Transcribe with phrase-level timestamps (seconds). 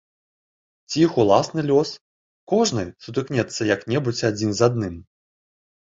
[0.93, 1.89] Ці іх уласны лёс,
[2.53, 4.95] кожнай, сутыкнецца як-небудзь адзін з адным?